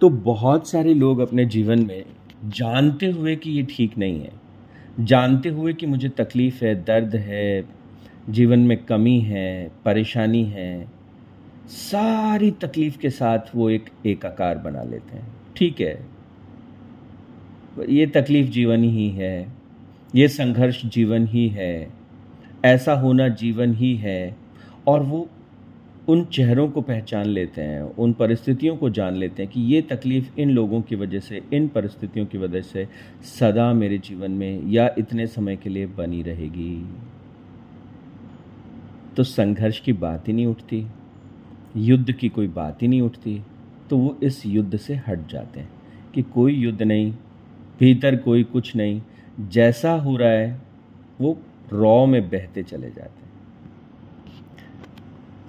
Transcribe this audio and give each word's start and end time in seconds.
तो 0.00 0.08
बहुत 0.08 0.68
सारे 0.68 0.94
लोग 0.94 1.18
अपने 1.20 1.44
जीवन 1.44 1.84
में 1.86 2.04
जानते 2.48 3.06
हुए 3.06 3.34
कि 3.36 3.50
ये 3.50 3.62
ठीक 3.70 3.96
नहीं 3.98 4.20
है, 4.20 4.32
जानते 5.00 5.48
हुए 5.48 5.72
कि 5.72 5.86
मुझे 5.86 6.08
तकलीफ़ 6.08 6.64
है, 6.64 6.74
दर्द 6.84 7.16
है, 7.16 7.64
जीवन 8.30 8.58
में 8.58 8.76
कमी 8.84 9.18
है, 9.20 9.70
परेशानी 9.84 10.42
है, 10.44 10.88
सारी 11.68 12.50
तकलीफ़ 12.60 12.98
के 12.98 13.10
साथ 13.10 13.54
वो 13.54 13.68
एक 13.70 13.90
एकाकार 14.06 14.58
बना 14.58 14.82
लेते 14.82 15.16
हैं। 15.16 15.26
ठीक 15.56 15.80
है, 15.80 15.98
ये 17.88 18.06
तकलीफ़ 18.06 18.48
जीवन 18.50 18.84
ही 18.84 19.08
है, 19.10 19.46
ये 20.14 20.28
संघर्ष 20.28 20.84
जीवन 20.86 21.26
ही 21.26 21.48
है, 21.48 21.90
ऐसा 22.64 22.94
होना 22.94 23.28
जीवन 23.28 23.74
ही 23.74 23.94
है, 23.96 24.36
और 24.88 25.02
वो 25.02 25.28
उन 26.10 26.24
चेहरों 26.24 26.68
को 26.70 26.80
पहचान 26.80 27.26
लेते 27.26 27.62
हैं, 27.62 27.82
उन 27.82 28.12
परिस्थितियों 28.12 28.76
को 28.76 28.90
जान 28.90 29.14
लेते 29.14 29.42
हैं 29.42 29.50
कि 29.52 29.60
ये 29.64 29.80
तकलीफ़ 29.82 30.38
इन 30.40 30.50
लोगों 30.50 30.80
की 30.82 30.96
वजह 30.96 31.20
से, 31.20 31.42
इन 31.52 31.68
परिस्थितियों 31.68 32.26
की 32.26 32.38
वजह 32.38 32.60
से 32.62 32.86
सदा 33.38 33.72
मेरे 33.72 33.98
जीवन 33.98 34.30
में 34.30 34.70
या 34.70 34.88
इतने 34.98 35.26
समय 35.26 35.56
के 35.56 35.70
लिए 35.70 35.86
बनी 35.86 36.22
रहेगी। 36.22 36.84
तो 39.16 39.24
संघर्ष 39.24 39.80
की 39.80 39.92
बात 39.92 40.28
ही 40.28 40.32
नहीं 40.32 40.46
उठती, 40.46 40.86
युद्ध 41.76 42.12
की 42.12 42.28
कोई 42.28 42.48
बात 42.48 42.82
ही 42.82 42.88
नहीं 42.88 43.00
उठती 43.00 43.40
तो 43.90 43.98
वो 43.98 44.16
इस 44.22 44.44
युद्ध 44.46 44.76
से 44.76 44.94
हट 45.06 45.26
जाते 45.28 45.60
हैं 45.60 45.70
कि 46.14 46.22
कोई 46.24 46.54
युद्ध 46.54 46.82
नहीं, 46.82 47.10
भीतर 47.80 48.16
कोई 48.16 48.44
कुछ 48.44 48.74
नहीं, 48.76 49.00
जैसा 49.48 49.92
हो 49.92 50.16
रहा 50.16 50.28
है, 50.28 50.60
वो 51.20 51.38
रॉ 51.72 52.04
में 52.06 52.22
बहते 52.28 52.62
चले 52.62 52.88
जाते 52.88 53.19
हैं। 53.19 53.19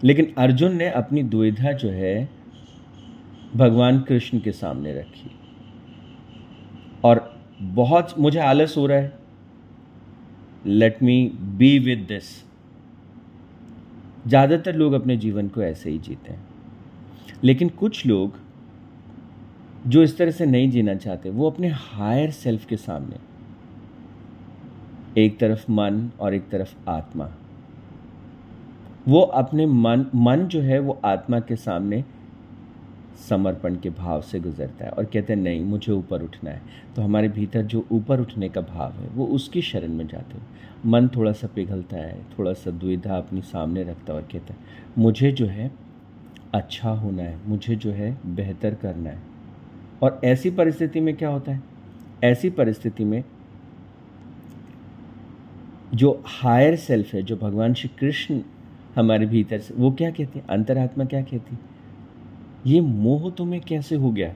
लेकिन 0.04 0.34
अर्जुन 0.38 0.76
ने 0.76 0.90
अपनी 0.90 1.24
दुविधा 1.24 1.72
जो 1.72 1.90
है, 1.90 2.30
भगवान 3.56 4.02
कृष्ण 4.02 4.40
के 4.40 4.52
सामने 4.52 4.94
रखी। 4.94 5.32
और 7.04 7.42
बहुत, 7.62 8.20
मुझे 8.20 8.40
आलस 8.40 8.78
हो 8.78 8.86
रहा 8.86 8.98
है। 8.98 9.20
Let 10.66 11.04
me 11.04 11.32
be 11.36 11.80
with 11.80 12.00
this 12.00 12.44
ज़्यादातर 14.28 14.76
लोग 14.76 14.94
अपने 14.94 15.18
जीवन 15.18 15.48
को 15.48 15.62
ऐसे 15.62 15.90
ही 15.90 16.00
जीते 16.00 16.32
हैं। 16.32 16.48
लेकिन 17.44 17.70
कुछ 17.70 18.06
लोग, 18.06 18.40
जो 19.88 20.04
इस 20.04 20.18
तरह 20.18 20.32
से 20.32 20.46
नहीं 20.46 20.70
जीना 20.70 20.96
चाहते, 20.96 21.30
वो 21.30 21.50
अपने 21.50 21.68
हायर 21.68 22.32
सेल्फ 22.32 22.66
के 22.66 22.78
सामने। 22.78 23.16
एक 25.26 25.40
तरफ़ 25.40 25.72
मन 25.72 26.12
और 26.20 26.34
एक 26.34 26.50
तरफ़ 26.50 26.76
आत्मा। 26.90 27.32
वो 29.08 29.22
अपने 29.22 29.66
मन 29.66 30.06
मन 30.16 30.38
जो 30.38 30.62
है 30.62 30.80
वो 30.80 31.00
आत्मा 31.06 31.40
के 31.40 31.56
सामने 31.56 32.04
समर्पण 33.30 33.76
के 33.76 33.90
भाव 33.90 34.22
से 34.22 34.40
गुजरता 34.40 34.86
है 34.86 34.92
और 34.92 35.06
कहते 35.06 35.34
हैं, 35.34 35.40
नहीं, 35.40 35.62
मुझे 35.62 35.92
ऊपर 35.92 36.22
उठना 36.22 36.50
है। 36.52 36.62
तो 36.96 37.02
हमारे 37.02 37.30
भीतर 37.30 37.62
जो 37.62 37.86
ऊपर 37.92 38.22
उठने 38.22 38.50
का 38.50 38.62
भाव 38.62 38.92
है, 38.92 39.08
वो 39.08 39.26
उसकी 39.26 39.62
शरण 39.62 39.90
में 39.90 40.08
जाते 40.08 40.38
हैं। 40.38 40.48
मन 40.86 41.08
थोड़ा 41.08 41.32
सा 41.32 41.48
पिघलता 41.48 41.98
है 41.98 42.26
थोड़ा 42.40 42.54
सा 42.54 42.72
दुविधा 42.72 43.18
अपनी 43.18 43.42
सामने 43.42 43.84
रखता 43.84 44.14
है 44.14 44.20
और 44.20 44.28
कहता 44.32 44.54
है, 44.54 44.60
मुझे 44.98 45.32
जो 45.32 45.46
है 45.46 45.72
अच्छा 46.54 46.90
होना 46.90 47.24
है, 47.24 47.40
मुझे 47.46 47.76
जो 47.76 47.92
है 47.92 48.18
बेहतर 48.26 48.74
करना 48.74 49.10
है। 49.10 49.20
और 50.04 50.22
ऐसी 50.24 50.50
परिस्थिति 50.50 51.00
में 51.00 51.18
क्या 51.18 51.30
होता 51.30 51.52
है? 51.52 51.64
ऐसी 52.24 52.50
परिस्थिति 52.50 53.04
में 53.04 53.24
जो 55.94 56.24
हायर 56.26 56.76
सेल्फ 56.76 57.14
है, 57.14 57.22
जो 57.22 57.38
भगवान 57.38 57.74
श्री 57.74 57.90
कृष्ण 58.00 58.42
हमारे 58.96 59.26
भीतर 59.26 59.60
से। 59.60 59.74
वो 59.74 59.92
क्या 59.92 60.12
कहती 60.12 60.40
है? 60.40 60.46
अंतरात्मा 60.50 61.06
क्या 61.06 61.22
कहती 61.22 61.58
ये 62.66 62.82
मोह 62.82 63.32
तुम्हें 63.32 63.62
कैसे 63.62 63.96
हो 63.96 64.12
गया? 64.12 64.36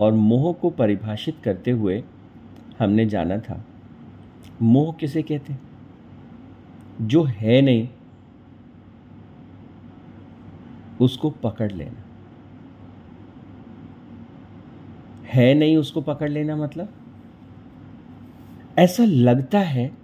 और 0.00 0.12
मोह 0.12 0.52
को 0.52 0.70
परिभाषित 0.70 1.36
करते 1.44 1.70
हुए 1.70 2.04
हमने 2.78 3.06
जाना 3.06 3.38
था। 3.38 3.64
मोह 4.62 4.92
किसे 4.92 5.22
कहते 5.22 5.54
जो 7.00 7.22
है 7.22 7.60
नहीं, 7.60 7.88
उसको 11.00 11.30
पकड़ 11.30 11.72
लेना। 11.72 12.04
है 15.26 15.54
नहीं, 15.54 15.76
उसको 15.76 16.00
पकड़ 16.00 16.28
लेना 16.28 16.56
मतलब? 16.56 16.88
ऐसा 18.78 19.04
लगता 19.04 19.58
है 19.58 19.99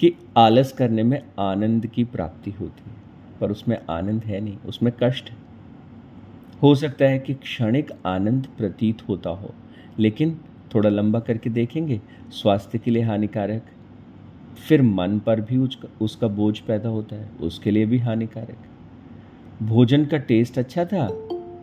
कि 0.00 0.12
आलस 0.36 0.72
करने 0.72 1.02
में 1.02 1.22
आनंद 1.38 1.86
की 1.86 2.04
प्राप्ति 2.04 2.50
होती 2.50 2.90
है, 2.90 2.96
पर 3.40 3.50
उसमें 3.50 3.76
आनंद 3.90 4.24
है 4.24 4.40
नहीं, 4.40 4.56
उसमें 4.66 4.92
कष्ट 5.02 5.30
है। 5.30 5.36
हो 6.62 6.74
सकता 6.74 7.04
है 7.04 7.18
कि 7.18 7.34
क्षणिक 7.34 7.90
आनंद 8.06 8.46
प्रतीत 8.58 9.08
होता 9.08 9.30
हो, 9.30 9.54
लेकिन 9.98 10.40
थोड़ा 10.74 10.90
लंबा 10.90 11.20
करके 11.20 11.50
देखेंगे, 11.50 12.00
स्वास्थ्य 12.32 12.78
के 12.78 12.90
लिए 12.90 13.02
हानिकारक। 13.02 13.62
फिर 14.68 14.82
मन 14.82 15.18
पर 15.18 15.40
भी 15.40 15.56
उसका 16.00 16.28
बोझ 16.28 16.58
पैदा 16.58 16.88
होता 16.88 17.16
है, 17.16 17.30
उसके 17.40 17.70
लिए 17.70 17.86
भी 17.86 17.98
हानिकारक। 17.98 19.62
भोजन 19.62 20.04
का 20.04 20.18
टेस्ट 20.18 20.58
अच्छा 20.58 20.84
था, 20.84 21.06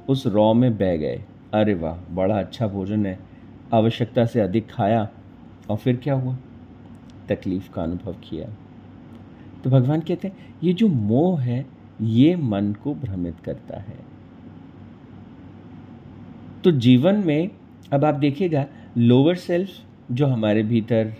उस 0.10 0.28
रॉ 0.28 0.54
में 0.54 0.78
बह 0.78 0.96
गए। 0.98 1.24
अरे 1.54 1.74
वाह, 1.74 2.16
बड़ा 2.16 2.40
अच्छा 2.40 2.68
भोजन 2.68 3.06
है, 3.06 3.20
आवश्यकता 3.74 4.26
से 4.26 4.40
अधिक 4.40 4.72
खाया, 4.72 5.08
और 5.70 5.78
फिर 5.78 5.96
क्या 5.96 6.14
हुआ? 6.14 6.38
तकलीफ़ 7.30 7.72
का 7.72 7.84
अनुभव 7.84 8.14
किया। 8.14 8.50
तो 9.64 9.70
भगवान 9.70 10.02
कहते 10.02 10.28
हैं, 10.28 10.56
ये 10.64 10.74
जो 10.74 10.88
मोह 10.88 11.42
है, 11.42 11.66
ये 12.02 12.36
मन 12.36 12.74
को 12.84 12.96
भ्रमित 12.96 13.36
करता 13.40 13.80
है। 13.80 14.00
तो 16.64 16.72
जीवन 16.72 17.16
में, 17.16 17.50
अब 17.94 18.06
आप 18.06 18.16
देखिएगा 18.16 18.66
लोअर 18.98 19.36
सेल्फ 19.36 19.70
जो 20.12 20.28
हमारे 20.28 20.64
भीतर, 20.64 21.14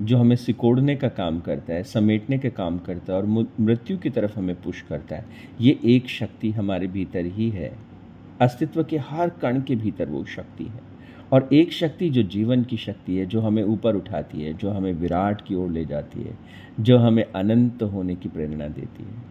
जो 0.00 0.18
हमें 0.18 0.36
सिकोड़ने 0.36 0.96
का 0.96 1.08
काम 1.08 1.40
करता 1.40 1.74
है, 1.74 1.82
समेटने 1.82 2.38
का 2.38 2.48
काम 2.48 2.78
करता 2.78 3.12
है 3.12 3.18
और 3.18 3.46
मृत्यु 3.60 3.98
की 3.98 4.10
तरफ़ 4.10 4.38
हमें 4.38 4.62
पुश 4.62 4.80
करता 4.80 5.16
है, 5.16 5.24
ये 5.60 5.78
एक 5.84 6.08
शक्ति 6.08 6.50
हमारे 6.50 6.86
भीतर 6.86 7.26
ही 7.26 7.50
है। 7.50 7.78
अस्तित्व 8.40 8.84
के 8.84 8.98
हर 8.98 9.28
कण 9.28 9.62
के 9.62 9.76
भीतर 9.76 10.08
वो 10.08 10.24
शक्ति 10.24 10.64
है। 10.64 10.89
और 11.32 11.48
एक 11.52 11.72
शक्ति 11.72 12.10
जो 12.10 12.22
जीवन 12.22 12.64
की 12.64 12.76
शक्ति 12.76 13.16
है, 13.16 13.26
जो 13.26 13.40
हमें 13.40 13.62
ऊपर 13.62 13.96
उठाती 13.96 14.42
है, 14.42 14.52
जो 14.52 14.70
हमें 14.70 14.92
विराट 14.92 15.40
की 15.40 15.54
ओर 15.54 15.70
ले 15.70 15.84
जाती 15.84 16.22
है, 16.22 16.38
जो 16.80 16.98
हमें 16.98 17.24
अनंत 17.24 17.82
होने 17.82 18.14
की 18.14 18.28
प्रेरणा 18.28 18.68
देती 18.68 19.02
है। 19.02 19.22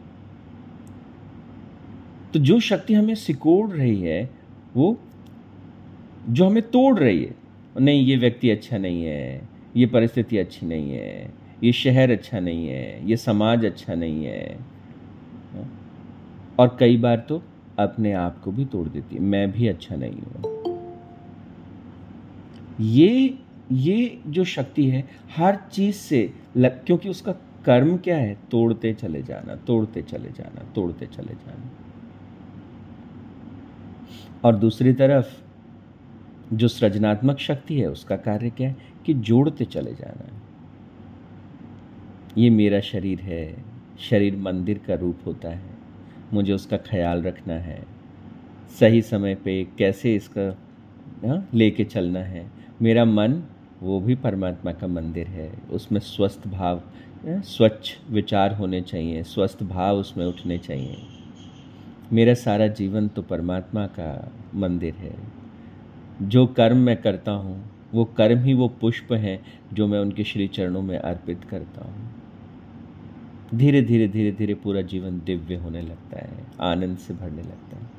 तो 2.33 2.39
जो 2.39 2.59
शक्ति 2.59 2.93
हमें 2.93 3.15
सिकोड़ 3.15 3.69
रही 3.71 4.01
है, 4.01 4.29
वो 4.75 4.97
जो 6.29 6.45
हमें 6.45 6.63
तोड़ 6.63 6.99
रही 6.99 7.23
है, 7.23 7.35
नहीं, 7.79 8.05
ये 8.05 8.17
व्यक्ति 8.17 8.49
अच्छा 8.49 8.77
नहीं 8.77 9.03
है, 9.03 9.47
ये 9.75 9.85
परिस्थिति 9.85 10.37
अच्छी 10.37 10.65
नहीं 10.65 10.91
है, 10.91 11.33
ये 11.63 11.71
शहर 11.71 12.11
अच्छा 12.11 12.39
नहीं 12.39 12.67
है, 12.67 13.09
ये 13.09 13.17
समाज 13.17 13.65
अच्छा 13.65 13.95
नहीं 13.95 14.25
है 14.25 14.57
और 16.59 16.77
कई 16.79 16.97
बार 16.97 17.17
तो 17.29 17.41
अपने 17.79 18.13
आप 18.13 18.41
को 18.43 18.51
भी 18.51 18.65
तोड़ 18.65 18.87
देती 18.87 19.15
है। 19.15 19.21
मैं 19.21 19.51
भी 19.51 19.67
अच्छा 19.67 19.95
नहीं 19.95 20.11
हूँ। 20.11 20.58
ये 22.79 23.37
ये 23.71 24.21
जो 24.27 24.43
शक्ति 24.43 24.89
है 24.89 25.03
हर 25.35 25.55
चीज़ 25.71 25.95
से 25.95 26.33
लग, 26.57 26.85
क्योंकि 26.85 27.09
उसका 27.09 27.31
कर्म 27.65 27.97
क्या 27.97 28.17
है? 28.17 28.37
तोड़ते 28.51 28.93
चले 28.93 29.21
जाना 29.23 29.55
तोड़ते 29.55 30.01
चले 30.01 30.29
जाना 30.29 30.71
तोड़ते 30.75 31.05
चले 31.05 31.33
जाना। 31.33 31.71
और 34.43 34.55
दूसरी 34.55 34.93
तरफ़ 34.93 35.27
जो 36.55 36.67
सृजनात्मक 36.67 37.39
शक्ति 37.39 37.79
है 37.79 37.87
उसका 37.87 38.15
कार्य 38.17 38.49
क्या 38.49 38.69
है? 38.69 38.75
कि 39.05 39.13
जोड़ते 39.13 39.65
चले 39.65 39.93
जाना। 39.93 40.41
ये 42.37 42.49
मेरा 42.49 42.79
शरीर 42.79 43.19
है 43.19 43.63
शरीर 43.99 44.35
मंदिर 44.35 44.77
का 44.87 44.95
रूप 44.95 45.19
होता 45.25 45.49
है 45.49 45.77
मुझे 46.33 46.53
उसका 46.53 46.77
ख्याल 46.77 47.21
रखना 47.21 47.53
है 47.53 47.83
सही 48.79 49.01
समय 49.01 49.35
पे 49.35 49.63
कैसे 49.77 50.15
इसका 50.15 50.57
हाँ, 51.27 51.49
लेके 51.53 51.83
चलना 51.83 52.19
है 52.19 52.58
मेरा 52.81 53.05
मन, 53.05 53.43
वो 53.81 53.99
भी 53.99 54.15
परमात्मा 54.15 54.71
का 54.71 54.87
मंदिर 54.87 55.27
है। 55.27 55.51
उसमें 55.71 55.99
स्वस्थ 55.99 56.47
भाव 56.47 56.81
स्वच्छ 57.25 57.97
विचार 58.09 58.53
होने 58.53 58.81
चाहिए, 58.81 59.23
स्वस्थ 59.23 59.63
भाव 59.63 59.97
उसमें 59.97 60.25
उठने 60.25 60.57
चाहिए। 60.57 60.97
मेरा 62.13 62.33
सारा 62.33 62.67
जीवन 62.67 63.07
तो 63.07 63.21
परमात्मा 63.21 63.87
का 63.87 64.31
मंदिर 64.55 64.93
है। 64.93 65.15
जो 66.21 66.47
कर्म 66.47 66.77
मैं 66.77 67.01
करता 67.01 67.31
हूँ, 67.31 67.71
वो 67.93 68.05
कर्म 68.05 68.39
ही 68.39 68.53
वो 68.53 68.67
पुष्प 68.67 69.13
हैं, 69.13 69.45
जो 69.73 69.87
मैं 69.87 69.99
उनके 69.99 70.23
श्री 70.23 70.47
चरणों 70.47 70.81
में 70.81 70.97
अर्पित 70.97 71.43
करता 71.43 71.85
हूँ। 71.85 72.09
धीरे 73.55 73.81
धीरे 73.81 74.07
धीरे 74.07 74.31
धीरे 74.31 74.53
पूरा 74.53 74.81
जीवन 74.81 75.21
दिव्य 75.25 75.55
होने 75.55 75.81
लगता 75.81 76.19
है, 76.19 76.45
आनंद 76.61 76.97
से 76.97 77.13
भरने 77.13 77.41
लगता 77.41 77.77
है। 77.77 77.89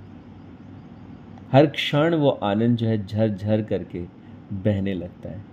हर 1.52 1.66
क्षण 1.66 2.14
वो 2.14 2.28
आनंद 2.28 2.76
जो 2.76 2.86
है, 2.86 3.06
झर 3.06 3.28
झर 3.28 3.62
करके 3.62 4.19
बहने 4.52 4.94
लगता 4.94 5.28
है। 5.28 5.44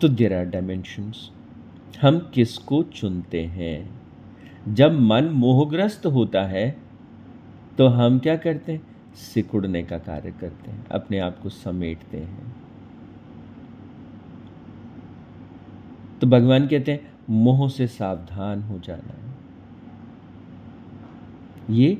तो 0.00 0.08
देर 0.08 0.34
आर 0.34 0.44
डायमेंशंस 0.44 1.30
हम 2.02 2.18
किसको 2.34 2.82
चुनते 2.82 3.44
हैं? 3.44 4.00
जब 4.68 5.00
मन 5.00 5.24
मोहग्रस्त 5.24 6.06
होता 6.06 6.42
है 6.44 6.76
तो 7.78 7.86
हम 7.86 8.18
क्या 8.18 8.36
करते 8.36 8.72
हैं? 8.72 9.14
सिकुड़ने 9.14 9.82
का 9.82 9.98
कार्य 9.98 10.30
करते 10.30 10.70
हैं, 10.70 10.86
अपने 10.88 11.18
आप 11.18 11.38
को 11.38 11.48
समेटते 11.48 12.18
हैं। 12.18 12.56
तो 16.20 16.26
भगवान 16.26 16.66
कहते 16.66 16.92
हैं, 16.92 17.12
मोह 17.30 17.68
से 17.68 17.86
सावधान 17.86 18.62
हो 18.62 18.78
जाना। 18.78 19.14
ये 21.70 21.94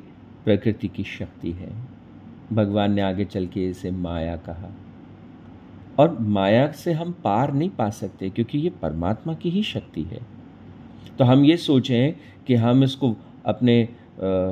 प्रकृति 0.44 0.88
की 0.88 1.04
शक्ति 1.04 1.52
है। 1.52 1.93
भगवान 2.52 2.92
ने 2.92 3.02
आगे 3.02 3.24
चल 3.24 3.46
के 3.46 3.68
इसे 3.70 3.90
माया 3.90 4.36
कहा। 4.38 4.70
और 5.98 6.18
माया 6.18 6.70
से 6.72 6.92
हम 6.92 7.12
पार 7.24 7.52
नहीं 7.52 7.70
पा 7.70 7.88
सकते, 7.90 8.30
क्योंकि 8.30 8.58
ये 8.58 8.70
परमात्मा 8.82 9.34
की 9.34 9.50
ही 9.50 9.62
शक्ति 9.62 10.02
है। 10.02 10.20
तो 11.18 11.24
हम 11.24 11.44
ये 11.44 11.56
सोचें 11.56 12.14
कि 12.46 12.54
हम 12.54 12.84
इसको 12.84 13.14
अपने 13.44 13.88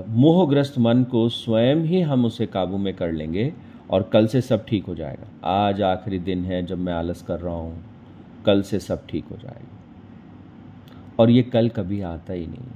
मोहग्रस्त 0.08 0.78
मन 0.78 1.02
को 1.04 1.28
स्वयं 1.28 1.84
ही 1.84 2.00
हम 2.00 2.24
उसे 2.24 2.46
काबू 2.46 2.78
में 2.78 2.92
कर 2.94 3.12
लेंगे 3.12 3.52
और 3.90 4.02
कल 4.02 4.26
से 4.26 4.40
सब 4.40 4.64
ठीक 4.66 4.86
हो 4.86 4.94
जाएगा। 4.94 5.26
आज 5.48 5.82
आखिरी 5.82 6.18
दिन 6.18 6.44
है 6.44 6.64
जब 6.66 6.78
मैं 6.78 6.92
आलस 6.92 7.22
कर 7.22 7.40
रहा 7.40 7.54
हूँ। 7.54 7.84
कल 8.46 8.62
से 8.62 8.78
सब 8.80 9.06
ठीक 9.06 9.24
हो 9.24 9.36
जाएगा। 9.36 9.78
और 11.18 11.30
ये 11.30 11.42
कल 11.42 11.68
कभी 11.68 12.00
आता 12.00 12.32
ही 12.32 12.46
नहीं। 12.46 12.66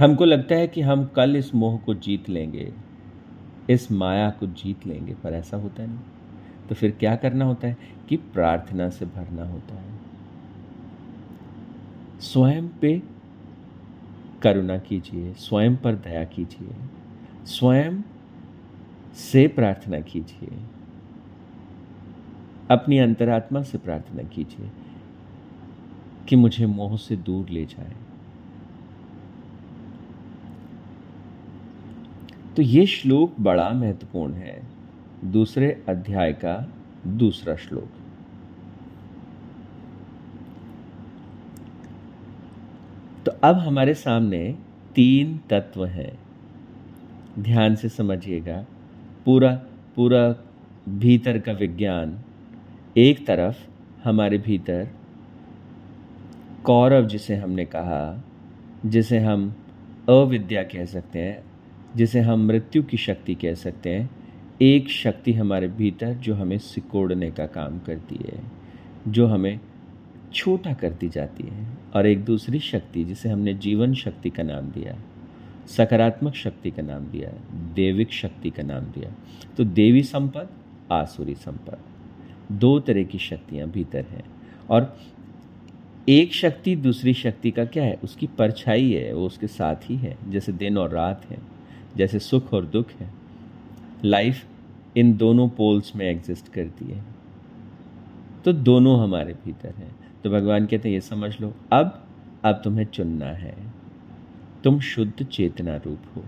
हमको 0.00 0.24
लगता 0.24 0.54
है 0.54 0.66
कि 0.66 0.80
हम 0.80 1.04
कल 1.06 1.36
इस 1.36 1.54
मोह 1.54 1.78
को 1.78 1.94
जीत 1.96 2.28
लेंगे। 2.28 2.72
इस 3.70 3.92
माया 3.92 4.30
को 4.30 4.46
जीत 4.46 4.86
लेंगे, 4.86 5.14
पर 5.14 5.32
ऐसा 5.32 5.56
होता 5.56 5.86
नहीं। 5.86 5.98
तो 6.68 6.74
फिर 6.74 6.90
क्या 6.90 7.16
करना 7.16 7.44
होता 7.44 7.68
है 7.68 7.76
कि 8.08 8.16
प्रार्थना 8.16 8.88
से 8.90 9.06
भरना 9.06 9.44
होता 9.44 9.74
है। 9.74 9.94
स्वयं 12.20 12.68
पे 12.68 13.02
करुणा 14.42 14.78
कीजिए, 14.78 15.32
स्वयं 15.34 15.76
पर 15.76 15.94
दया 15.94 16.24
कीजिए, 16.24 16.74
स्वयं 17.46 18.00
से 19.14 19.46
प्रार्थना 19.48 20.00
कीजिए, 20.00 20.58
अपनी 22.70 22.98
अंतरात्मा 22.98 23.62
से 23.62 23.78
प्रार्थना 23.78 24.22
कीजिए 24.22 24.70
कि 26.28 26.36
मुझे 26.36 26.66
मोह 26.66 26.96
से 26.96 27.16
दूर 27.16 27.48
ले 27.48 27.64
जाए। 27.64 27.92
तो 32.56 32.62
ये 32.62 32.86
श्लोक 32.86 33.34
बड़ा 33.40 33.70
महत्वपूर्ण 33.70 34.32
है। 34.32 34.62
दूसरे 35.24 35.84
अध्याय 35.88 36.32
का 36.32 36.72
दूसरा 37.06 37.56
श्लोक। 37.56 37.88
तो 43.26 43.32
अब 43.44 43.56
हमारे 43.56 43.94
सामने 43.94 44.58
तीन 44.94 45.40
तत्व 45.50 45.84
हैं। 45.84 46.18
ध्यान 47.38 47.74
से 47.74 47.88
समझिएगा। 47.88 48.66
पूरा 49.24 49.62
पूरा 49.96 50.36
भीतर 50.88 51.38
का 51.38 51.52
विज्ञान। 51.52 52.18
एक 52.96 53.26
तरफ़ 53.26 53.66
हमारे 54.04 54.38
भीतर 54.38 54.88
कौरव 56.64 57.06
जिसे 57.06 57.36
हमने 57.36 57.64
कहा, 57.64 58.24
जिसे 58.86 59.18
हम 59.18 59.54
अविद्या 60.08 60.62
कह 60.62 60.84
सकते 60.84 61.18
हैं 61.18 61.45
जिसे 61.96 62.20
हम 62.20 62.46
मृत्यु 62.46 62.82
की 62.82 62.96
शक्ति 62.96 63.34
कह 63.34 63.54
सकते 63.54 63.90
हैं, 63.90 64.10
एक 64.62 64.88
शक्ति 64.88 65.32
हमारे 65.32 65.68
भीतर 65.68 66.14
जो 66.14 66.34
हमें 66.34 66.58
सिकोड़ने 66.58 67.30
का 67.30 67.46
काम 67.46 67.78
करती 67.78 68.16
है, 68.16 68.40
जो 69.08 69.26
हमें 69.26 69.60
छोटा 70.34 70.72
करती 70.72 71.08
जाती 71.08 71.44
है, 71.44 71.66
और 71.94 72.06
एक 72.06 72.24
दूसरी 72.24 72.58
शक्ति 72.58 73.04
जिसे 73.04 73.28
हमने 73.28 73.54
जीवन 73.54 73.94
शक्ति 73.94 74.30
का 74.30 74.42
नाम 74.42 74.70
दिया, 74.70 74.98
सकारात्मक 75.66 76.34
शक्ति 76.34 76.70
का 76.70 76.82
नाम 76.82 77.04
दिया, 77.04 77.30
देविक 77.74 78.12
शक्ति 78.12 78.50
का 78.50 78.62
नाम 78.62 78.84
दिया। 78.84 79.12
तो 79.56 79.64
देवी 79.64 80.02
संपद, 80.02 80.48
आसुरी 80.92 81.34
संपद, 81.34 81.78
दो 82.52 82.80
तरह 82.80 83.02
की 83.02 83.18
शक्तियाँ 83.18 83.68
भीतर 83.68 84.04
हैं। 84.10 84.24
और 84.70 84.96
एक 86.08 86.34
शक्ति 86.34 86.76
दूसरी 86.76 87.14
शक्ति 87.14 87.50
का 87.50 87.64
क्या 87.64 87.84
है? 87.84 87.98
उसकी 88.04 88.26
परछाई 88.26 88.92
है, 88.92 89.14
वो 89.14 89.26
उसके 89.26 89.46
साथ 89.46 89.76
ही 89.84 89.96
है, 89.96 90.16
जैसे 90.28 90.52
दिन 90.52 90.78
और 90.78 90.90
रात 90.90 91.30
है। 91.30 91.55
जैसे 91.96 92.18
सुख 92.18 92.54
और 92.54 92.66
दुख 92.66 92.90
है। 92.90 93.10
लाइफ 94.04 94.44
इन 94.96 95.16
दोनों 95.16 95.48
पोल्स 95.48 95.96
में 95.96 96.06
एग्जिस्ट 96.06 96.48
करती 96.48 96.84
है। 96.84 97.04
तो 98.44 98.52
दोनों 98.52 99.02
हमारे 99.02 99.34
भीतर 99.44 99.68
हैं। 99.68 99.96
तो 100.24 100.30
भगवान 100.30 100.66
कहते 100.66 100.88
हैं, 100.88 100.94
ये 100.94 101.00
समझ 101.00 101.40
लो, 101.40 101.54
अब 101.72 102.06
अब 102.44 102.60
तुम्हें 102.64 102.84
चुनना 102.84 103.26
है। 103.26 103.56
तुम 104.64 104.80
शुद्ध 104.80 105.24
चेतना 105.24 105.76
रूप 105.76 105.98
हो। 106.16 106.24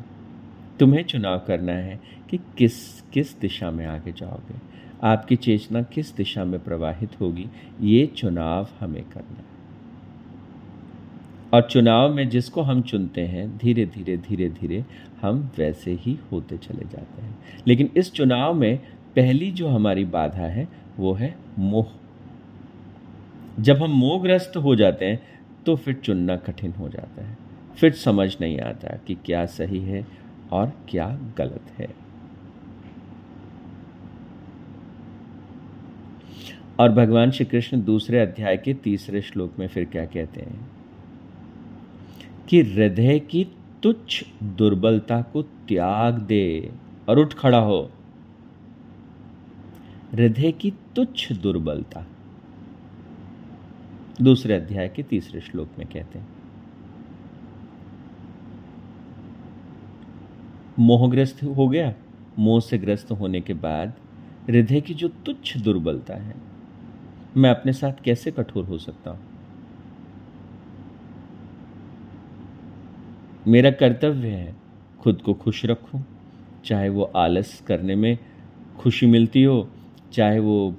तुम्हें 0.81 1.05
चुनाव 1.05 1.39
करना 1.39 1.73
है 1.73 2.01
कि 2.31 2.39
किस 2.59 3.01
किस 3.01 3.41
दिशा 3.41 3.71
में 3.71 3.87
आगे 3.87 4.13
जाओगे। 4.13 4.55
आपकी 5.03 5.37
चेतना 5.37 5.83
किस 5.83 6.17
दिशा 6.17 6.45
में 6.45 6.65
प्रवाहित 6.65 7.21
होगी, 7.21 7.49
ये 7.81 8.07
चुनाव 8.07 8.69
हमें 8.81 9.03
करना 9.03 9.39
है। 9.39 9.58
और 11.55 11.63
चुनाव 11.63 12.15
में 12.15 12.29
जिसको 12.29 12.63
हम 12.63 12.83
चुनते 12.83 13.21
हैं, 13.21 13.59
धीरे 13.59 13.87
धीरे 13.87 14.17
धीरे 14.17 14.49
धीरे 14.49 14.85
हम 15.23 15.51
वैसे 15.59 15.93
ही 15.93 16.19
होते 16.33 16.57
चले 16.57 16.85
जाते 16.85 17.23
हैं। 17.23 17.39
लेकिन 17.67 17.91
इस 17.97 18.13
चुनाव 18.13 18.55
में 18.55 18.79
पहली 19.17 19.51
जो 19.51 19.69
हमारी 19.69 20.05
बाधा 20.05 20.45
है, 20.45 20.69
वो 20.99 21.13
है 21.13 21.35
मोह। 21.59 21.87
जब 23.61 23.77
हम 23.77 23.91
मोहग्रस्त 23.91 24.57
हो 24.57 24.77
जाते 24.77 25.05
हैं 25.05 25.23
तो 25.67 25.77
फिर 25.77 25.95
चुनना 25.95 26.37
कठिन 26.37 26.73
हो 26.73 26.89
जाता 26.89 27.25
है। 27.27 27.37
फिर 27.77 27.93
समझ 27.93 28.37
नहीं 28.41 28.61
आता 28.61 28.97
कि 29.07 29.15
क्या 29.15 29.47
सही 29.47 29.81
है 29.81 30.07
और 30.53 30.73
क्या 30.89 31.19
गलत 31.39 31.73
है। 31.79 31.89
और 36.81 36.93
भगवान 36.93 37.31
श्री 37.31 37.47
कृष्ण 37.47 37.85
दूसरे 37.85 38.19
अध्याय 38.19 38.57
के 38.57 38.75
तीसरे 38.75 39.23
श्लोक 39.23 39.59
में 39.59 39.67
फिर 39.69 39.85
क्या 39.85 40.05
कहते 40.05 40.41
हैं? 40.41 40.78
कि 42.49 42.63
हृदय 42.63 43.19
की 43.19 43.45
तुच्छ 43.83 44.25
दुर्बलता 44.43 45.23
को 45.23 45.43
त्याग 45.43 46.19
दे 46.19 46.73
और 47.09 47.19
उठ 47.19 47.35
खड़ा 47.35 47.59
हो। 47.59 47.91
हृदय 50.13 50.53
की 50.53 50.71
तुच्छ 50.71 51.33
दुर्बलता। 51.33 52.07
दूसरे 54.23 54.55
अध्याय 54.55 54.89
के 54.89 55.03
तीसरे 55.03 55.41
श्लोक 55.41 55.69
में 55.79 55.89
कहते 55.89 56.19
हैं। 56.19 56.29
मोहग्रस्त 60.79 61.43
हो 61.43 61.69
गया। 61.69 61.95
मोह 62.39 62.61
से 62.61 62.79
ग्रस्त 62.79 63.13
होने 63.13 63.41
के 63.41 63.55
बाद 63.55 63.93
हृदय 64.51 64.81
की 64.81 64.95
जो 64.95 65.09
तुच्छ 65.09 65.57
दुर्बलता 65.57 66.15
है, 66.15 66.35
मैं 67.37 67.51
अपने 67.51 67.73
साथ 67.73 67.93
कैसे 68.05 68.31
कठोर 68.31 68.65
हो 68.65 68.79
सकता 68.79 69.11
हूँ? 69.11 69.21
मेरा 73.49 73.71
कर्तव्य 73.71 74.29
है 74.29 74.57
खुद 75.01 75.23
को 75.23 75.35
खुश 75.35 75.65
रखूँ। 75.67 76.05
चाहे 76.65 76.89
वो 76.89 77.03
आलस 77.03 77.63
करने 77.67 77.95
में 77.95 78.19
खुशी 78.79 79.07
मिलती 79.07 79.43
हो, 79.43 79.69
चाहे 80.13 80.39
वो 80.39 80.75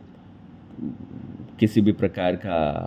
किसी 1.59 1.81
भी 1.81 1.91
प्रकार 1.91 2.35
का 2.35 2.85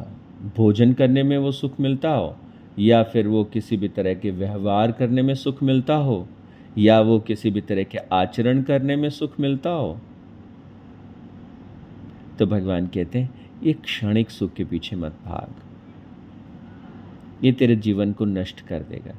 भोजन 0.57 0.93
करने 0.93 1.23
में 1.23 1.39
वो 1.39 1.53
सुख 1.53 1.81
मिलता 1.81 2.11
हो, 2.11 2.37
या 2.79 3.03
फिर 3.03 3.29
वो 3.29 3.45
किसी 3.45 3.77
भी 3.77 3.89
तरह 3.89 4.15
के 4.15 4.31
व्यवहार 4.31 4.93
करने 4.93 5.23
में 5.23 5.35
सुख 5.35 5.63
मिलता 5.63 5.95
हो, 5.95 6.29
या 6.79 7.01
वो 7.01 7.21
किसी 7.21 7.51
भी 7.51 7.61
तरह 7.61 7.83
के 7.83 7.99
आचरण 7.99 8.63
करने 8.63 8.97
में 8.97 9.11
सुख 9.11 9.41
मिलता 9.41 9.71
हो। 9.71 10.01
तो 12.39 12.47
भगवान 12.47 12.87
कहते 12.87 13.19
हैं, 13.19 13.51
ये 13.63 13.73
क्षणिक 13.73 14.31
सुख 14.31 14.53
के 14.53 14.65
पीछे 14.65 14.97
मत 14.97 15.13
भाग। 15.13 15.55
ये 17.45 17.53
तेरे 17.53 17.77
जीवन 17.77 18.13
को 18.13 18.25
नष्ट 18.25 18.61
कर 18.61 18.81
देगा। 18.81 19.15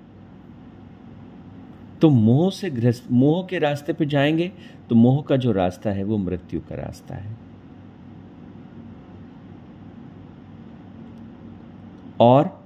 तो 2.03 2.09
मोह 2.09 2.49
से 2.51 2.69
ग्रस्त, 2.69 3.05
मोह 3.11 3.45
के 3.47 3.59
रास्ते 3.59 3.93
पे 3.93 4.05
जाएँगे 4.05 4.51
तो 4.89 4.95
मोह 4.95 5.21
का 5.21 5.35
जो 5.35 5.51
रास्ता 5.51 5.89
है, 5.89 6.03
वो 6.03 6.17
मृत्यु 6.17 6.59
का 6.59 6.75
रास्ता 6.75 7.15
है। 7.15 7.35
और 12.19 12.63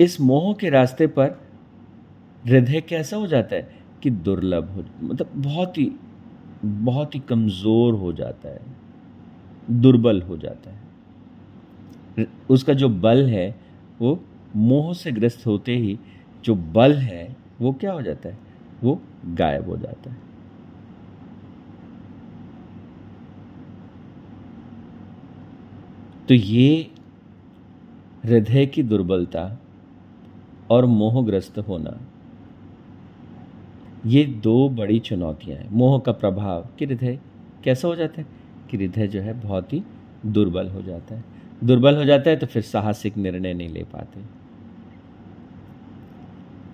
इस 0.00 0.20
मोह 0.20 0.52
के 0.54 0.70
रास्ते 0.70 1.06
पर 1.06 1.40
हृदय 2.44 2.80
कैसा 2.80 3.16
हो 3.16 3.26
जाता 3.26 3.56
है 3.56 3.78
कि 4.02 4.10
दुर्लभ 4.10 4.70
हो 4.70 4.84
मतलब 5.02 5.32
बहुत 5.36 5.78
ही 5.78 5.90
बहुत 6.64 7.14
ही 7.14 7.20
कमज़ोर 7.20 7.94
हो 7.94 8.12
जाता 8.12 8.48
है, 8.48 8.60
दुर्बल 9.70 10.22
हो 10.22 10.36
जाता 10.36 10.70
है। 10.70 12.26
उसका 12.50 12.74
जो 12.74 12.88
बल 12.88 13.26
है, 13.26 13.54
वो 14.00 14.24
मोह 14.56 14.92
से 14.94 15.12
ग्रस्त 15.12 15.46
होते 15.46 15.76
ही 15.76 15.98
जो 16.44 16.54
बल 16.54 16.94
है 16.94 17.47
वो 17.60 17.72
क्या 17.72 17.92
हो 17.92 18.02
जाता 18.02 18.28
है? 18.28 18.38
वो 18.84 19.00
गायब 19.26 19.68
हो 19.68 19.76
जाता 19.76 20.10
है। 20.10 20.16
तो 26.28 26.34
ये 26.34 26.90
हृदय 28.24 28.66
की 28.66 28.82
दुर्बलता 28.82 29.58
और 30.70 30.86
मोहग्रस्त 30.86 31.58
होना, 31.58 31.98
ये 34.06 34.24
दो 34.24 34.68
बड़ी 34.68 34.98
चुनौतियाँ 34.98 35.58
हैं। 35.58 35.68
मोह 35.70 35.98
का 36.00 36.12
प्रभाव 36.12 36.68
कि 36.78 36.84
हृदय 36.84 37.18
कैसा 37.64 37.88
हो 37.88 37.96
जाता 37.96 38.20
है? 38.20 38.26
कि 38.70 38.76
हृदय 38.76 39.06
जो 39.06 39.20
है 39.20 39.40
बहुत 39.40 39.72
ही 39.72 39.82
दुर्बल 40.26 40.68
हो 40.68 40.82
जाता 40.82 41.14
है। 41.14 41.24
दुर्बल 41.64 41.96
हो 41.96 42.04
जाता 42.04 42.30
है 42.30 42.36
तो 42.36 42.46
फिर 42.46 42.62
साहसिक 42.62 43.16
निर्णय 43.16 43.54
नहीं 43.54 43.68
ले 43.68 43.84
पाते। 43.84 44.20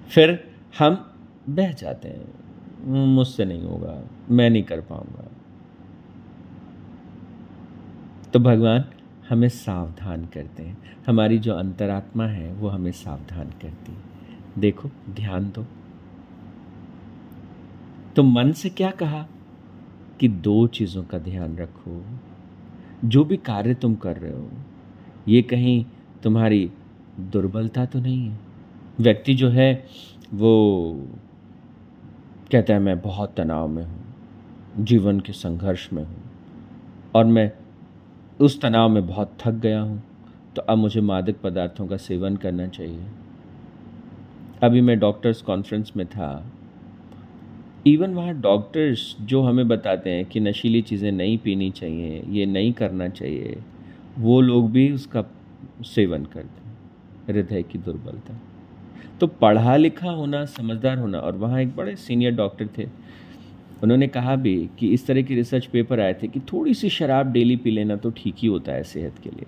फिर 0.08 0.53
हम 0.78 1.12
बह 1.48 1.72
जाते 1.72 2.08
हैं। 2.08 2.44
मुझसे 3.06 3.44
नहीं 3.44 3.62
होगा, 3.62 4.04
मैं 4.30 4.50
नहीं 4.50 4.62
कर 4.62 4.80
पाऊँगा। 4.80 5.30
तो 8.32 8.38
भगवान 8.38 8.84
हमें 9.28 9.48
सावधान 9.48 10.26
करते 10.26 10.62
हैं। 10.62 10.78
हमारी 11.08 11.38
जो 11.38 11.54
अंतरात्मा 11.54 12.24
है, 12.24 12.52
वो 12.52 12.68
हमें 12.68 12.92
सावधान 12.92 13.46
करती 13.46 13.92
है। 13.92 13.98
देखो, 14.58 14.90
ध्यान 15.10 15.52
दो। 15.54 15.66
तो 18.16 18.22
मन 18.22 18.52
से 18.52 18.68
क्या 18.68 18.90
कहा? 18.90 19.26
कि 20.20 20.28
दो 20.28 20.66
चीज़ों 20.66 21.04
का 21.04 21.18
ध्यान 21.18 21.56
रखो। 21.56 22.04
जो 23.04 23.24
भी 23.24 23.36
कार्य 23.36 23.74
तुम 23.74 23.94
कर 23.94 24.16
रहे 24.16 24.32
हो, 24.32 24.50
ये 25.28 25.42
कहीं 25.42 25.84
तुम्हारी 26.22 26.72
दुर्बलता 27.20 27.86
तो 27.86 28.00
नहीं 28.00 28.28
है। 28.28 28.38
व्यक्ति 29.00 29.34
जो 29.34 29.48
है 29.48 29.86
वो 30.34 30.52
कहता 32.52 32.72
है, 32.72 32.78
मैं 32.80 33.00
बहुत 33.00 33.34
तनाव 33.36 33.68
में 33.68 33.82
हूँ, 33.84 34.04
जीवन 34.80 35.20
के 35.20 35.32
संघर्ष 35.32 35.88
में 35.92 36.02
हूँ, 36.04 36.22
और 37.14 37.24
मैं 37.26 37.50
उस 38.40 38.60
तनाव 38.60 38.88
में 38.88 39.06
बहुत 39.06 39.36
थक 39.40 39.54
गया 39.62 39.80
हूँ 39.80 40.02
तो 40.56 40.62
अब 40.62 40.78
मुझे 40.78 41.00
मादक 41.00 41.40
पदार्थों 41.42 41.86
का 41.86 41.96
सेवन 41.98 42.36
करना 42.36 42.66
चाहिए। 42.68 43.06
अभी 44.62 44.80
मैं 44.80 44.98
डॉक्टर्स 44.98 45.42
कॉन्फ्रेंस 45.42 45.92
में 45.96 46.06
था। 46.06 46.30
इवन 47.86 48.14
वहाँ 48.14 48.34
डॉक्टर्स 48.40 49.14
जो 49.22 49.42
हमें 49.42 49.66
बताते 49.68 50.10
हैं 50.10 50.24
कि 50.24 50.40
नशीली 50.40 50.80
चीज़ें 50.82 51.10
नहीं 51.12 51.36
पीनी 51.38 51.70
चाहिए, 51.70 52.22
ये 52.28 52.46
नहीं 52.46 52.72
करना 52.72 53.08
चाहिए, 53.10 53.56
वो 54.18 54.40
लोग 54.40 54.70
भी 54.70 54.90
उसका 54.92 55.24
सेवन 55.86 56.24
करते 56.24 56.60
हैं, 56.60 56.76
हृदय 57.28 57.62
की 57.62 57.78
दुर्बलता। 57.78 58.38
तो 59.20 59.26
पढ़ा 59.26 59.76
लिखा 59.76 60.10
होना, 60.10 60.44
समझदार 60.44 60.98
होना, 60.98 61.18
और 61.18 61.36
वहाँ 61.36 61.60
एक 61.60 61.76
बड़े 61.76 61.96
सीनियर 61.96 62.34
डॉक्टर 62.34 62.68
थे। 62.78 62.88
उन्होंने 63.82 64.08
कहा 64.08 64.36
भी 64.36 64.70
कि 64.78 64.88
इस 64.88 65.06
तरह 65.06 65.22
की 65.22 65.34
रिसर्च 65.34 65.66
पेपर 65.66 66.00
आए 66.00 66.14
थे 66.14 66.28
कि 66.28 66.40
थोड़ी 66.40 66.74
सी 66.74 66.88
शराब 66.88 67.32
डेली 67.32 67.56
पी 67.56 67.70
लेना 67.70 67.96
तो 67.96 68.10
ठीक 68.10 68.34
ही 68.38 68.48
होता 68.48 68.72
है 68.72 68.82
सेहत 68.82 69.18
के 69.22 69.30
लिए। 69.30 69.46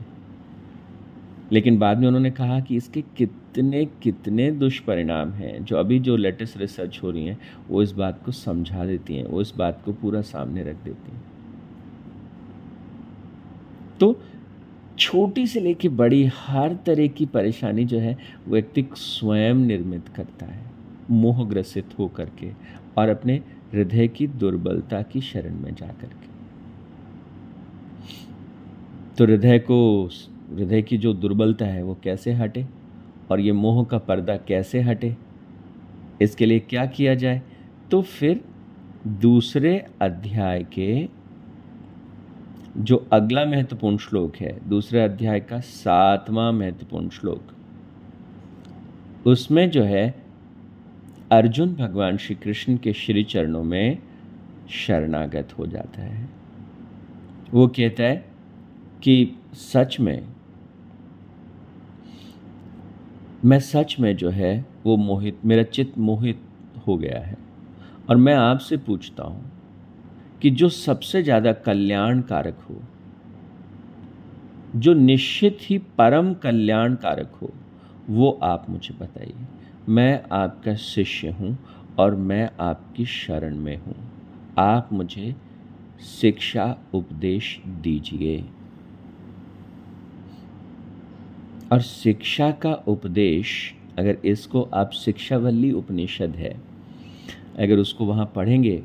लेकिन 1.52 1.78
बाद 1.78 1.98
में 1.98 2.06
उन्होंने 2.06 2.30
कहा 2.30 2.60
कि 2.60 2.76
इसके 2.76 3.02
कितने 3.16 3.84
कितने 4.02 4.50
दुष्परिणाम 4.50 5.30
हैं, 5.30 5.64
जो 5.64 5.76
अभी 5.76 5.98
जो 5.98 6.16
लेटेस्ट 6.16 6.56
रिसर्च 6.56 7.00
हो 7.02 7.10
रही 7.10 7.26
हैं, 7.26 7.38
वो 7.68 7.82
इस 7.82 7.92
बात 7.92 8.22
को 8.24 8.32
समझा 8.32 8.86
देती 8.86 9.16
हैं, 9.16 9.24
वो 9.24 9.40
इस 9.40 9.52
बात 9.56 9.82
को 9.84 9.92
पूरा 9.92 10.20
सामने 10.20 10.62
रख 10.62 10.76
देती 10.84 11.12
हैं। 11.12 11.22
तो 14.00 14.20
छोटी 14.98 15.46
से 15.46 15.60
लेके 15.60 15.88
बड़ी 15.88 16.24
हर 16.36 16.74
तरह 16.86 17.06
की 17.06 17.26
परेशानी 17.26 17.84
जो 17.84 17.98
है, 17.98 18.16
व्यक्ति 18.48 18.86
स्वयं 18.94 19.54
निर्मित 19.54 20.08
करता 20.08 20.46
है, 20.46 20.64
मोहग्रसित 21.10 21.98
हो 21.98 22.08
करके 22.08 22.52
और 22.98 23.08
अपने 23.08 23.34
हृदय 23.72 24.08
की 24.08 24.26
दुर्बलता 24.26 25.02
की 25.02 25.20
शरण 25.20 25.54
में 25.54 25.74
जा 25.74 25.86
करके 25.86 26.26
तो 29.18 29.24
हृदय 29.24 29.58
को, 29.58 30.08
हृदय 30.54 30.82
की 30.82 30.98
जो 30.98 31.12
दुर्बलता 31.12 31.64
है 31.64 31.82
वो 31.82 31.98
कैसे 32.02 32.32
हटे 32.32 32.66
और 33.30 33.40
ये 33.40 33.52
मोह 33.52 33.84
का 33.84 33.98
पर्दा 33.98 34.36
कैसे 34.36 34.80
हटे? 34.80 35.16
इसके 36.22 36.46
लिए 36.46 36.58
क्या 36.60 36.86
किया 36.86 37.14
जाए? 37.14 37.42
तो 37.90 38.02
फिर 38.02 38.40
दूसरे 39.06 39.86
अध्याय 40.02 40.64
के 40.72 41.08
जो 42.76 43.08
अगला 43.12 43.44
महत्वपूर्ण 43.44 43.96
श्लोक 43.96 44.36
है, 44.36 44.68
दूसरे 44.68 45.00
अध्याय 45.00 45.40
का 45.40 45.60
सातवां 45.60 46.52
महत्वपूर्ण 46.52 47.08
श्लोक। 47.08 47.42
उसमें 49.26 49.70
जो 49.70 49.82
है, 49.82 50.24
अर्जुन 51.32 51.74
भगवान 51.74 52.16
श्री 52.16 52.34
कृष्ण 52.34 52.76
के 52.76 52.92
श्री 52.92 53.24
चरणों 53.24 53.64
में 53.64 53.98
शरणागत 54.70 55.48
हो 55.58 55.66
जाता 55.66 56.02
है। 56.02 56.28
वो 57.50 57.68
कहता 57.68 58.02
है 58.02 58.24
कि 59.02 59.36
सच 59.54 60.00
में, 60.00 60.26
मैं 63.44 63.60
सच 63.60 63.96
में 64.00 64.16
जो 64.16 64.30
है, 64.30 64.66
वो 64.86 64.96
मोहित, 64.96 65.38
मेरा 65.44 65.62
चित्त 65.62 65.98
मोहित 65.98 66.40
हो 66.86 66.96
गया 66.96 67.20
है। 67.20 67.38
और 68.10 68.16
मैं 68.16 68.34
आपसे 68.34 68.76
पूछता 68.76 69.24
हूँ 69.24 69.55
कि 70.46 70.50
जो 70.50 70.68
सबसे 70.68 71.22
ज़्यादा 71.22 71.52
कल्याण 71.52 72.20
कारक 72.20 72.58
हो, 72.70 72.82
जो 74.76 74.94
निश्चित 74.94 75.58
ही 75.62 75.78
परम 75.78 76.34
कल्याण 76.34 76.94
कारक 76.94 77.32
हो, 77.42 77.52
वो 78.10 78.40
आप 78.42 78.66
मुझे 78.70 78.94
बताइए। 78.94 79.34
मैं 79.88 80.24
आपका 80.32 80.74
शिष्य 80.74 81.28
हूँ 81.28 81.58
और 81.98 82.14
मैं 82.14 82.50
आपकी 82.60 83.04
शरण 83.04 83.56
में 83.56 83.76
हूँ। 83.76 83.94
आप 84.58 84.88
मुझे 84.92 85.36
शिक्षा 86.20 86.78
उपदेश 86.94 87.60
दीजिए। 87.66 88.44
और 91.72 91.80
शिक्षा 91.80 92.50
का 92.50 92.72
उपदेश, 92.72 93.74
अगर 93.98 94.18
इसको 94.24 94.62
आप 94.62 94.90
शिक्षावल्ली 94.90 95.72
उपनिषद 95.72 96.30
है, 96.30 96.60
अगर 97.58 97.78
उसको 97.78 98.04
वहाँ 98.04 98.32
पढ़ेंगे 98.36 98.84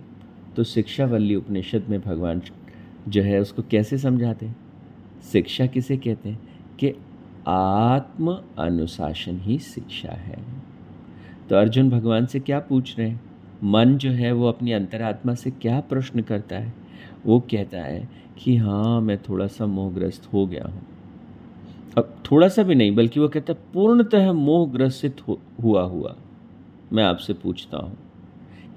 तो 0.55 0.63
शिक्षावल्ली 0.63 1.36
उपनिषद 1.36 1.86
में 1.89 2.01
भगवान 2.01 2.41
जो 3.08 3.22
है 3.22 3.39
उसको 3.39 3.62
कैसे 3.62 3.98
समझाते 3.98 4.46
हैं? 4.46 4.55
शिक्षा 5.31 5.65
किसे 5.65 5.98
कहते 5.98 6.29
हैं? 6.29 6.39
कि 6.79 6.93
आत्म 7.48 8.41
अनुशासन 8.58 9.39
ही 9.39 9.58
शिक्षा 9.58 10.12
है। 10.12 10.43
तो 11.50 11.55
अर्जुन 11.55 11.89
भगवान 11.89 12.25
से 12.25 12.39
क्या 12.39 12.60
पूछ 12.60 13.00
रहे 13.00 13.10
हैं? 13.10 13.22
मन 13.63 13.98
जो 13.98 14.12
है 14.12 14.31
वो 14.31 14.48
अपनी 14.48 14.72
अंतरात्मा 14.72 15.34
से 15.34 15.51
क्या 15.51 15.79
प्रश्न 15.79 16.22
करता 16.22 16.55
है? 16.55 16.74
वो 17.25 17.39
कहता 17.39 17.77
है 17.77 18.10
कि 18.38 18.58
हाँ 18.58 19.01
मैं 19.01 19.17
थोड़ा 19.17 19.48
सा 19.48 19.65
मोहग्रस्त 19.65 20.34
हो 20.34 20.48
गया 20.48 20.70
हूँ। 20.70 20.81
अब 21.98 22.15
थोड़ा 22.31 22.48
सा 22.48 22.63
भी 22.63 22.75
नहीं, 22.75 22.96
बल्कि 22.96 23.20
वो 23.20 23.27
कहता 23.27 23.53
है, 23.53 23.60
पूर्णतः 23.74 24.34
मोहग्रसित 24.34 25.17
हुआ 25.63 25.81
हुआ। 25.81 26.15
मैं 26.93 27.03
आपसे 27.03 27.34
पूछता 27.34 27.77
हूँ। 27.77 27.98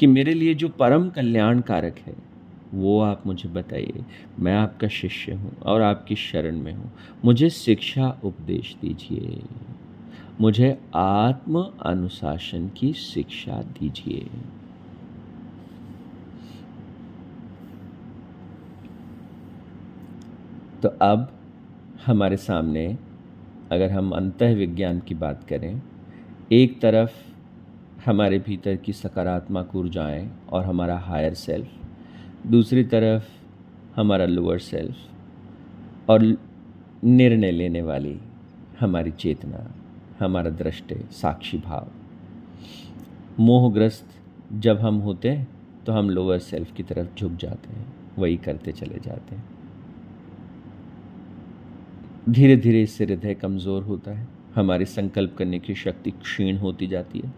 कि 0.00 0.06
मेरे 0.06 0.34
लिए 0.34 0.54
जो 0.54 0.68
परम 0.68 1.08
कल्याण 1.08 1.60
कारक 1.60 1.96
है, 1.98 2.14
वो 2.74 3.00
आप 3.00 3.26
मुझे 3.26 3.48
बताइए। 3.48 4.04
मैं 4.38 4.54
आपका 4.54 4.88
शिष्य 4.88 5.32
हूँ 5.32 5.58
और 5.58 5.82
आपकी 5.82 6.14
शरण 6.14 6.58
में 6.58 6.72
हूँ। 6.72 6.92
मुझे 7.24 7.50
शिक्षा 7.50 8.20
उपदेश 8.24 8.76
दीजिए। 8.80 9.42
मुझे 10.40 10.80
आत्म 10.94 11.72
अनुशासन 11.82 12.70
की 12.76 12.92
शिक्षा 12.92 13.52
दीजिए। 13.52 14.26
तो 20.82 20.88
अब 20.88 21.32
हमारे 22.06 22.36
सामने 22.36 22.98
अगर 23.72 23.90
हम 23.90 24.10
अंत 24.10 24.42
विज्ञान 24.42 25.00
की 25.00 25.14
बात 25.14 25.44
करें, 25.44 25.82
एक 26.52 26.80
तरफ़ 26.80 27.33
हमारे 28.06 28.38
भीतर 28.38 28.76
की 28.76 28.92
सकारात्मक 28.92 29.74
ऊर्जाएँ 29.76 30.28
और 30.52 30.64
हमारा 30.64 30.96
हायर 30.98 31.34
सेल्फ 31.34 32.46
दूसरी 32.46 32.82
तरफ़ 32.84 33.28
हमारा 33.96 34.24
लोअर 34.26 34.58
सेल्फ 34.58 36.10
और 36.10 36.22
निर्णय 37.04 37.50
लेने 37.50 37.82
वाली 37.82 38.16
हमारी 38.80 39.10
चेतना, 39.12 39.70
हमारा 40.20 40.50
दृष्टि, 40.52 40.94
साक्षी 41.12 41.58
भाव। 41.58 41.90
मोहग्रस्त 43.40 44.08
जब 44.54 44.78
हम 44.78 44.98
होते 44.98 45.28
हैं 45.28 45.46
तो 45.86 45.92
हम 45.92 46.10
लोअर 46.10 46.38
सेल्फ 46.40 46.74
की 46.76 46.82
तरफ़ 46.82 47.14
झुक 47.16 47.32
जाते 47.32 47.72
हैं, 47.72 47.86
वही 48.18 48.36
करते 48.36 48.72
चले 48.72 48.98
जाते 49.04 49.34
हैं। 49.34 49.44
धीरे 52.28 52.56
धीरे 52.56 52.82
इससे 52.82 53.04
हृदय 53.04 53.34
कमज़ोर 53.34 53.82
होता 53.82 54.10
है, 54.10 54.26
हमारी 54.54 54.84
संकल्प 54.86 55.34
करने 55.38 55.58
की 55.58 55.74
शक्ति 55.76 56.10
क्षीण 56.12 56.58
होती 56.58 56.86
जाती 56.86 57.18
है। 57.18 57.32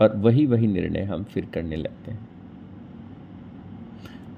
और 0.00 0.16
वही 0.16 0.46
वही 0.46 0.66
निर्णय 0.66 1.02
हम 1.02 1.24
फिर 1.24 1.46
करने 1.54 1.76
लगते 1.76 2.10
हैं। 2.10 2.28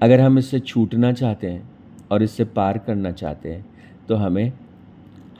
अगर 0.03 0.21
हम 0.21 0.39
इससे 0.39 0.61
छूटना 0.61 1.13
चाहते 1.13 1.47
हैं 1.47 1.71
और 2.11 2.23
इससे 2.23 2.45
पार 2.45 2.79
करना 2.79 3.13
चाहते 3.13 3.53
हैं 3.53 3.67
तो 4.09 4.15
हमें 4.15 4.53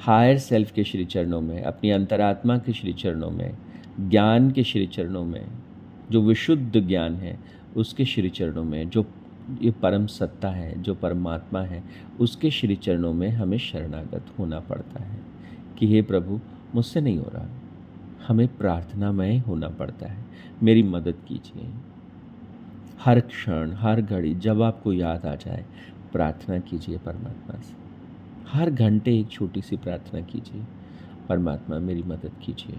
हायर 0.01 0.39
सेल्फ 0.39 0.73
के 0.73 0.85
श्री 0.85 1.05
चरणों 1.05 1.41
में, 1.41 1.63
अपनी 1.63 1.91
अंतरात्मा 1.91 2.59
के 2.59 2.73
श्री 2.73 2.93
चरणों 2.93 3.31
में, 3.31 3.57
ज्ञान 4.01 4.51
के 4.51 4.65
श्री 4.65 4.87
चरणों 4.87 5.25
में, 5.25 5.47
जो 6.11 6.23
विशुद्ध 6.23 6.87
ज्ञान 6.87 7.15
है, 7.15 7.39
उसके 7.77 8.05
श्री 8.05 8.29
चरणों 8.29 8.65
में, 8.65 8.91
जो 8.91 9.07
ये 9.63 9.71
परम 9.71 10.07
सत्ता 10.07 10.49
है, 10.49 10.83
जो 10.83 10.95
परमात्मा 10.95 11.61
है, 11.61 11.83
उसके 12.21 12.51
श्री 12.51 12.77
चरणों 12.77 13.13
में 13.13 13.29
हमें 13.31 13.59
शरणागत 13.59 14.27
होना 14.39 14.61
पड़ता 14.61 15.03
है 15.03 15.19
कि 15.79 15.87
हे 15.87 16.03
प्रभु, 16.03 16.41
मुझसे 16.75 17.01
नहीं 17.01 17.19
हो 17.19 17.31
रहा। 17.35 17.49
हमें 18.29 18.57
प्रार्थनामय 18.57 19.39
होना 19.39 19.69
पड़ता 19.69 20.07
है। 20.07 20.25
मेरी 20.63 20.83
मदद 20.83 21.15
कीजिए। 21.29 21.71
हर 23.05 23.21
क्षण, 23.21 23.73
हर 23.73 24.03
घड़ी, 24.03 24.35
जब 24.35 24.63
आपको 24.63 24.93
याद 24.93 25.27
आ 25.27 25.35
जाए, 25.35 25.67
प्रार्थना 26.13 26.59
कीजिए 26.59 26.99
परमात्मा 26.99 27.61
से। 27.61 27.75
हर 28.49 28.71
घंटे 28.71 29.19
एक 29.19 29.29
छोटी 29.29 29.63
सी 29.63 29.77
प्रार्थना 29.77 30.21
कीजिए। 30.21 30.65
परमात्मा, 31.29 31.79
मेरी 31.79 32.03
मदद 32.03 32.33
कीजिए। 32.43 32.77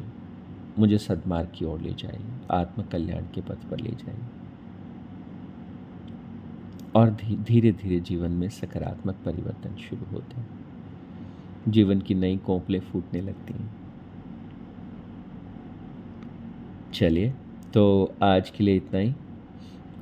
मुझे 0.79 0.97
सदमार्ग 0.97 1.49
की 1.55 1.65
ओर 1.65 1.81
ले 1.81 1.93
जाइए। 1.93 2.25
आत्म 2.51 2.83
कल्याण 2.83 3.21
के 3.21 3.41
पथ 3.41 3.55
पर 3.55 3.79
ले 3.79 3.89
जाइए। 3.89 4.19
और 6.95 7.09
धीरे 7.43 7.71
धीरे 7.71 7.99
जीवन 7.99 8.31
में 8.31 8.49
सकारात्मक 8.49 9.15
परिवर्तन 9.25 9.75
शुरू 9.75 10.05
होते 10.11 10.35
हैं। 10.35 10.49
जीवन 11.67 11.99
की 11.99 12.15
नई 12.15 12.37
कोपले 12.37 12.79
फूटने 12.79 13.21
लगती 13.21 13.53
हैं। 13.53 13.84
चलिए 16.95 17.33
तो 17.73 18.13
आज 18.23 18.49
के 18.49 18.63
लिए 18.63 18.75
इतना 18.75 18.99
ही। 18.99 19.13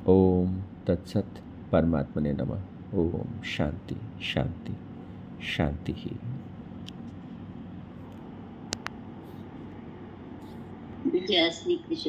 ओम 0.06 0.60
तत्सत 0.86 1.26
परमात्मा 1.72 2.22
ने 2.22 2.32
नमः। 2.32 2.60
ओम 2.94 3.42
शांति 3.42 4.24
शांति 4.24 4.76
शांति 5.46 5.92
ही। 5.92 6.10
जय 11.20 11.50
श्री 11.50 11.76
कृष्ण। 11.76 12.02